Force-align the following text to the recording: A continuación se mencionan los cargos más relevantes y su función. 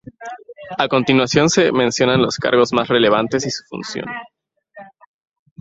A 0.79 0.87
continuación 0.87 1.47
se 1.51 1.71
mencionan 1.71 2.23
los 2.23 2.37
cargos 2.37 2.73
más 2.73 2.87
relevantes 2.87 3.45
y 3.45 3.51
su 3.51 3.63
función. 3.65 4.07